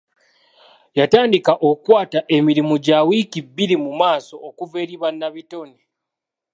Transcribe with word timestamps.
Yatandika 0.99 1.51
okukwata 1.69 2.19
emirimu 2.35 2.75
gya 2.85 2.99
wiiki 3.07 3.39
bbiri 3.47 3.75
mu 3.83 3.91
maaso 4.01 4.35
okuva 4.47 4.75
eri 4.83 4.95
bannabitone. 5.01 5.77